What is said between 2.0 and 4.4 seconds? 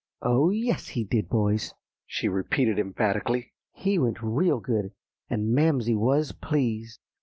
she repeated emphatically; "he went